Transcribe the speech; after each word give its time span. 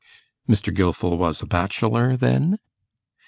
Mr. 0.49 0.73
Gilfil 0.73 1.15
was 1.15 1.43
a 1.43 1.45
bachelor, 1.45 2.17
then? 2.17 2.57